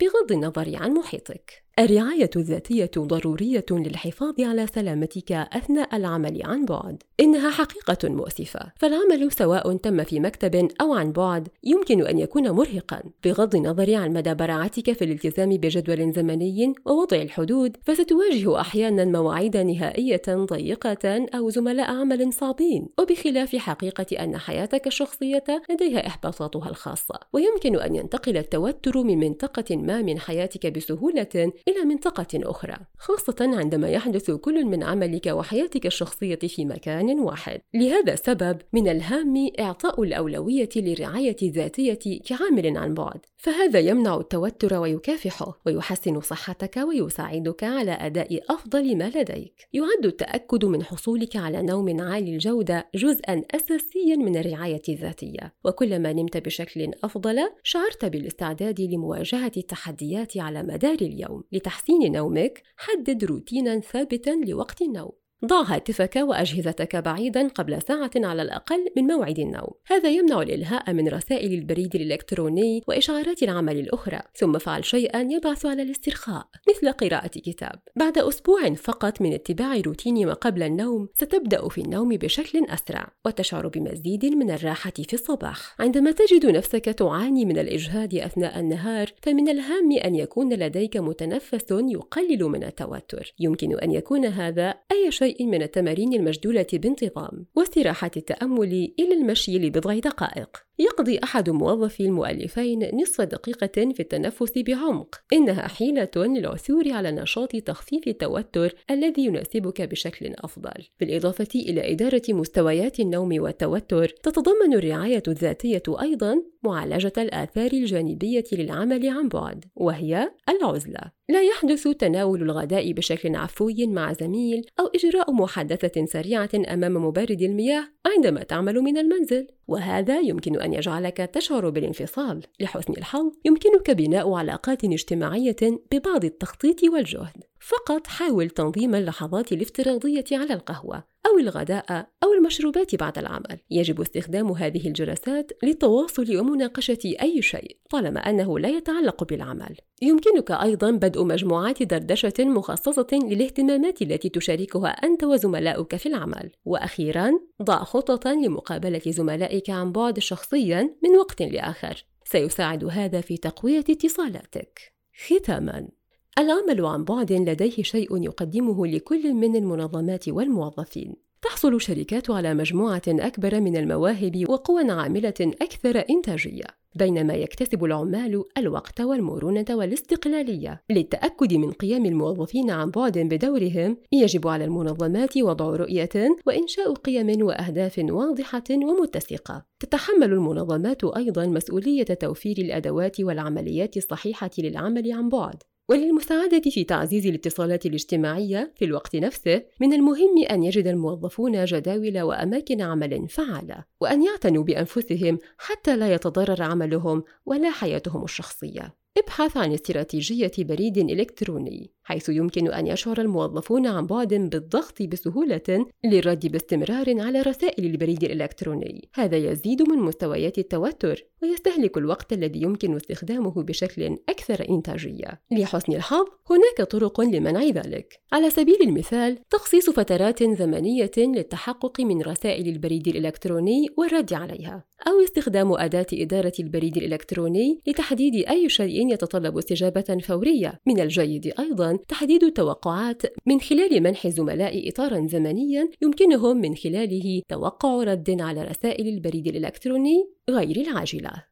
بغض 0.00 0.32
النظر 0.32 0.76
عن 0.76 0.90
محيطك. 0.90 1.64
الرعاية 1.78 2.30
الذاتية 2.36 2.90
ضرورية 2.98 3.64
للحفاظ 3.70 4.40
على 4.40 4.66
سلامتك 4.66 5.32
أثناء 5.32 5.96
العمل 5.96 6.40
عن 6.44 6.64
بعد. 6.64 7.02
إنها 7.20 7.50
حقيقة 7.50 8.08
مؤسفة، 8.08 8.72
فالعمل 8.76 9.32
سواء 9.32 9.76
تم 9.76 10.04
في 10.04 10.20
مكتب 10.20 10.68
أو 10.80 10.94
عن 10.94 11.12
بعد 11.12 11.48
يمكن 11.64 12.06
أن 12.06 12.18
يكون 12.18 12.50
مرهقا، 12.50 13.02
بغض 13.24 13.54
النظر 13.54 13.94
عن 13.94 14.12
مدى 14.12 14.34
براعتك 14.34 14.92
في 14.92 15.04
الالتزام 15.04 15.56
بجدول 15.56 16.12
زمني 16.12 16.74
ووضع 16.86 17.16
الحدود، 17.16 17.76
فستواجه 17.84 18.60
أحيانا 18.60 19.04
مواعيد 19.04 19.56
نهائية 19.56 20.22
ضيقة 20.28 21.26
أو 21.34 21.50
زملاء 21.50 21.90
عمل 21.90 22.32
صعبين، 22.32 22.88
وبخلاف 22.98 23.56
حقيقة 23.56 24.24
أن 24.24 24.38
حياتك 24.38 24.86
الشخصية 24.86 25.44
لديها 25.70 26.06
إحباطاتها 26.06 26.70
الخاصة، 26.70 27.14
ويمكن 27.32 27.76
أن 27.76 27.94
ينتقل 27.94 28.36
التوتر 28.36 29.02
من 29.02 29.18
منطقة 29.18 29.76
ما 29.76 30.02
من 30.02 30.18
حياتك 30.18 30.66
بسهولة 30.66 31.52
إلى 31.68 31.84
منطقة 31.84 32.26
أخرى، 32.34 32.76
خاصة 32.98 33.36
عندما 33.40 33.88
يحدث 33.88 34.30
كل 34.30 34.64
من 34.64 34.82
عملك 34.82 35.26
وحياتك 35.26 35.86
الشخصية 35.86 36.34
في 36.36 36.64
مكان 36.64 37.20
واحد. 37.20 37.60
لهذا 37.74 38.12
السبب 38.12 38.58
من 38.72 38.88
الهام 38.88 39.50
إعطاء 39.60 40.02
الأولوية 40.02 40.68
للرعاية 40.76 41.36
الذاتية 41.42 42.20
كعامل 42.24 42.76
عن 42.78 42.94
بعد، 42.94 43.20
فهذا 43.36 43.78
يمنع 43.78 44.16
التوتر 44.16 44.74
ويكافحه، 44.74 45.60
ويحسن 45.66 46.20
صحتك 46.20 46.76
ويساعدك 46.76 47.64
على 47.64 47.92
أداء 47.92 48.40
أفضل 48.50 48.96
ما 48.96 49.12
لديك. 49.14 49.68
يعد 49.72 50.04
التأكد 50.04 50.64
من 50.64 50.82
حصولك 50.82 51.36
على 51.36 51.62
نوم 51.62 52.00
عالي 52.00 52.34
الجودة 52.34 52.88
جزءًا 52.94 53.42
أساسيًا 53.50 54.16
من 54.16 54.36
الرعاية 54.36 54.82
الذاتية، 54.88 55.54
وكلما 55.64 56.12
نمت 56.12 56.36
بشكل 56.36 56.90
أفضل 57.04 57.38
شعرت 57.62 58.04
بالاستعداد 58.04 58.80
لمواجهة 58.80 59.52
التحديات 59.56 60.36
على 60.36 60.62
مدار 60.62 60.98
اليوم. 61.02 61.42
لتحسين 61.52 62.12
نومك 62.12 62.62
حدد 62.76 63.24
روتينا 63.24 63.80
ثابتا 63.80 64.30
لوقت 64.30 64.82
النوم. 64.82 65.21
ضع 65.44 65.62
هاتفك 65.62 66.16
وأجهزتك 66.16 66.96
بعيدا 66.96 67.48
قبل 67.48 67.82
ساعة 67.82 68.10
على 68.16 68.42
الأقل 68.42 68.86
من 68.96 69.02
موعد 69.02 69.38
النوم. 69.38 69.70
هذا 69.86 70.10
يمنع 70.10 70.42
الإلهاء 70.42 70.92
من 70.92 71.08
رسائل 71.08 71.52
البريد 71.52 71.94
الإلكتروني 71.94 72.82
وإشعارات 72.88 73.42
العمل 73.42 73.78
الأخرى. 73.78 74.20
ثم 74.34 74.58
فعل 74.58 74.84
شيئا 74.84 75.20
يبعث 75.20 75.66
على 75.66 75.82
الاسترخاء 75.82 76.46
مثل 76.68 76.92
قراءة 76.92 77.26
كتاب. 77.28 77.78
بعد 77.96 78.18
أسبوع 78.18 78.74
فقط 78.74 79.22
من 79.22 79.32
اتباع 79.32 79.76
روتين 79.76 80.26
ما 80.26 80.32
قبل 80.32 80.62
النوم 80.62 81.08
ستبدأ 81.14 81.68
في 81.68 81.80
النوم 81.80 82.08
بشكل 82.08 82.66
أسرع 82.68 83.12
وتشعر 83.24 83.68
بمزيد 83.68 84.24
من 84.24 84.50
الراحة 84.50 84.92
في 85.08 85.14
الصباح. 85.14 85.74
عندما 85.80 86.10
تجد 86.10 86.46
نفسك 86.46 86.84
تعاني 86.84 87.44
من 87.44 87.58
الإجهاد 87.58 88.14
أثناء 88.14 88.60
النهار 88.60 89.12
فمن 89.22 89.48
الهام 89.48 89.92
أن 89.92 90.14
يكون 90.14 90.52
لديك 90.52 90.96
متنفس 90.96 91.66
يقلل 91.70 92.44
من 92.44 92.64
التوتر. 92.64 93.34
يمكن 93.40 93.78
أن 93.78 93.90
يكون 93.90 94.24
هذا 94.24 94.74
أي 94.92 95.10
شيء 95.10 95.31
شيء 95.32 95.46
من 95.46 95.62
التمارين 95.62 96.12
المجدولة 96.12 96.66
بانتظام 96.72 97.46
واستراحة 97.54 98.10
التأمل 98.16 98.92
إلى 98.98 99.14
المشي 99.14 99.58
لبضع 99.58 99.98
دقائق. 99.98 100.64
يقضي 100.78 101.18
أحد 101.24 101.50
موظفي 101.50 102.02
المؤلفين 102.02 102.90
نصف 102.94 103.20
دقيقة 103.20 103.92
في 103.92 104.00
التنفس 104.00 104.52
بعمق. 104.58 105.20
إنها 105.32 105.68
حيلة 105.68 106.10
للعثور 106.16 106.92
على 106.92 107.12
نشاط 107.12 107.56
تخفيف 107.56 108.08
التوتر 108.08 108.74
الذي 108.90 109.24
يناسبك 109.24 109.82
بشكل 109.82 110.32
أفضل. 110.38 110.88
بالإضافة 111.00 111.48
إلى 111.54 111.92
إدارة 111.92 112.22
مستويات 112.28 113.00
النوم 113.00 113.40
والتوتر 113.40 114.08
تتضمن 114.08 114.74
الرعاية 114.74 115.22
الذاتية 115.28 115.82
أيضا 116.02 116.42
معالجة 116.62 117.12
الآثار 117.18 117.72
الجانبية 117.72 118.44
للعمل 118.52 119.08
عن 119.08 119.28
بعد 119.28 119.64
وهي 119.76 120.30
العزلة. 120.48 121.22
لا 121.28 121.42
يحدث 121.42 121.88
تناول 121.88 122.42
الغداء 122.42 122.92
بشكل 122.92 123.36
عفوي 123.36 123.86
مع 123.86 124.12
زميل 124.12 124.66
أو 124.80 124.86
إجراء 124.86 125.32
محادثة 125.32 126.06
سريعة 126.06 126.50
أمام 126.54 127.06
مبرد 127.06 127.42
المياه 127.42 127.88
عندما 128.06 128.42
تعمل 128.42 128.74
من 128.74 128.98
المنزل 128.98 129.46
وهذا 129.68 130.20
يمكن 130.20 130.61
أن 130.64 130.72
يجعلك 130.72 131.16
تشعر 131.16 131.70
بالانفصال. 131.70 132.42
لحسن 132.60 132.92
الحظ 132.92 133.32
يمكنك 133.44 133.90
بناء 133.90 134.32
علاقات 134.32 134.84
اجتماعية 134.84 135.56
ببعض 135.92 136.24
التخطيط 136.24 136.82
والجهد. 136.82 137.44
فقط 137.62 138.06
حاول 138.06 138.50
تنظيم 138.50 138.94
اللحظات 138.94 139.52
الافتراضية 139.52 140.24
على 140.32 140.54
القهوة 140.54 141.04
أو 141.26 141.38
الغداء 141.38 142.10
أو 142.22 142.32
المشروبات 142.32 142.94
بعد 142.94 143.18
العمل. 143.18 143.58
يجب 143.70 144.00
استخدام 144.00 144.52
هذه 144.52 144.88
الجلسات 144.88 145.52
للتواصل 145.62 146.36
ومناقشة 146.36 146.98
أي 147.22 147.42
شيء 147.42 147.76
طالما 147.90 148.20
أنه 148.20 148.58
لا 148.58 148.68
يتعلق 148.68 149.24
بالعمل. 149.24 149.76
يمكنك 150.02 150.50
أيضا 150.50 150.90
بدء 150.90 151.24
مجموعات 151.24 151.82
دردشة 151.82 152.34
مخصصة 152.40 153.06
للاهتمامات 153.12 154.02
التي 154.02 154.28
تشاركها 154.28 154.88
أنت 154.88 155.24
وزملاؤك 155.24 155.96
في 155.96 156.08
العمل. 156.08 156.50
وأخيرا 156.64 157.30
ضع 157.62 157.84
خططا 157.84 158.32
لمقابلة 158.32 159.02
زملائك 159.06 159.70
عن 159.70 159.92
بعد 159.92 160.18
شخصيا 160.18 160.96
من 161.02 161.16
وقت 161.16 161.42
لآخر. 161.42 162.04
سيساعد 162.24 162.84
هذا 162.84 163.20
في 163.20 163.36
تقوية 163.36 163.84
اتصالاتك. 163.90 164.80
ختاما. 165.26 166.01
العمل 166.38 166.86
عن 166.86 167.04
بعد 167.04 167.32
لديه 167.32 167.82
شيء 167.82 168.22
يقدمه 168.22 168.86
لكل 168.86 169.34
من 169.34 169.56
المنظمات 169.56 170.28
والموظفين. 170.28 171.14
تحصل 171.42 171.74
الشركات 171.74 172.30
على 172.30 172.54
مجموعة 172.54 173.02
أكبر 173.08 173.60
من 173.60 173.76
المواهب 173.76 174.44
وقوى 174.48 174.90
عاملة 174.90 175.34
أكثر 175.40 176.04
إنتاجية 176.10 176.64
بينما 176.96 177.34
يكتسب 177.34 177.84
العمال 177.84 178.44
الوقت 178.58 179.00
والمرونة 179.00 179.64
والاستقلالية. 179.70 180.82
للتأكد 180.90 181.54
من 181.54 181.72
قيام 181.72 182.06
الموظفين 182.06 182.70
عن 182.70 182.90
بعد 182.90 183.18
بدورهم 183.18 183.96
يجب 184.12 184.48
على 184.48 184.64
المنظمات 184.64 185.36
وضع 185.36 185.66
رؤية 185.66 186.36
وإنشاء 186.46 186.94
قيم 186.94 187.42
وأهداف 187.42 187.98
واضحة 187.98 188.64
ومتسقة. 188.70 189.64
تتحمل 189.80 190.32
المنظمات 190.32 191.04
أيضا 191.04 191.46
مسؤولية 191.46 192.02
توفير 192.02 192.58
الأدوات 192.58 193.20
والعمليات 193.20 193.96
الصحيحة 193.96 194.50
للعمل 194.58 195.12
عن 195.12 195.28
بعد. 195.28 195.62
وللمساعدة 195.88 196.60
في 196.60 196.84
تعزيز 196.84 197.26
الاتصالات 197.26 197.86
الاجتماعية 197.86 198.72
في 198.76 198.84
الوقت 198.84 199.16
نفسه 199.16 199.62
من 199.80 199.92
المهم 199.92 200.44
أن 200.50 200.62
يجد 200.62 200.86
الموظفون 200.86 201.64
جداول 201.64 202.20
وأماكن 202.20 202.80
عمل 202.80 203.28
فعالة 203.28 203.84
وأن 204.00 204.22
يعتنوا 204.22 204.64
بأنفسهم 204.64 205.38
حتى 205.58 205.96
لا 205.96 206.14
يتضرر 206.14 206.62
عملهم 206.62 207.24
ولا 207.46 207.70
حياتهم 207.70 208.24
الشخصية. 208.24 208.94
ابحث 209.18 209.56
عن 209.56 209.72
استراتيجية 209.72 210.52
بريد 210.58 210.98
إلكتروني. 210.98 211.92
حيث 212.04 212.28
يمكن 212.28 212.72
أن 212.72 212.86
يشعر 212.86 213.20
الموظفون 213.20 213.86
عن 213.86 214.06
بعد 214.06 214.34
بالضغط 214.34 215.02
بسهولة 215.02 215.86
للرد 216.04 216.46
باستمرار 216.46 217.20
على 217.20 217.42
رسائل 217.42 217.84
البريد 217.86 218.24
الإلكتروني. 218.24 219.08
هذا 219.14 219.36
يزيد 219.36 219.82
من 219.82 219.98
مستويات 219.98 220.58
التوتر 220.58 221.24
ويستهلك 221.42 221.98
الوقت 221.98 222.32
الذي 222.32 222.62
يمكن 222.62 222.96
استخدامه 222.96 223.62
بشكل 223.62 224.18
أكثر 224.28 224.66
إنتاجية. 224.70 225.40
لحسن 225.50 225.92
الحظ 225.92 226.26
هناك 226.50 226.90
طرق 226.90 227.20
لمنع 227.20 227.62
ذلك. 227.62 228.20
على 228.32 228.50
سبيل 228.50 228.82
المثال 228.82 229.38
تخصيص 229.50 229.90
فترات 229.90 230.42
زمنية 230.42 231.10
للتحقق 231.18 232.00
من 232.00 232.22
رسائل 232.22 232.68
البريد 232.68 233.08
الإلكتروني 233.08 233.86
والرد 233.98 234.32
عليها 234.32 234.84
أو 235.06 235.24
استخدام 235.24 235.72
أداة 235.72 236.06
إدارة 236.12 236.52
البريد 236.60 236.96
الإلكتروني 236.96 237.82
لتحديد 237.86 238.48
أي 238.48 238.68
شيء 238.68 239.12
يتطلب 239.12 239.58
استجابة 239.58 240.18
فورية. 240.22 240.80
من 240.86 241.00
الجيد 241.00 241.52
أيضا 241.58 241.91
تحديد 241.96 242.44
التوقعات 242.44 243.22
من 243.46 243.60
خلال 243.60 244.02
منح 244.02 244.26
الزملاء 244.26 244.88
إطارا 244.88 245.26
زمنيا 245.26 245.88
يمكنهم 246.02 246.56
من 246.56 246.76
خلاله 246.76 247.42
توقع 247.48 248.02
رد 248.02 248.40
على 248.40 248.62
رسائل 248.62 249.08
البريد 249.08 249.46
الإلكتروني 249.46 250.28
غير 250.50 250.76
العاجلة. 250.76 251.51